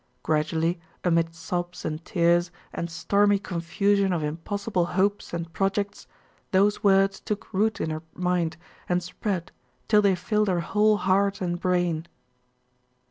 [0.23, 6.07] Gradually, amid sobs and tears, and stormy confusion of impossible hopes and projects,
[6.49, 8.57] those words took root in her mind,
[8.89, 9.51] and spread,
[9.87, 12.07] till they filled her whole heart and brain.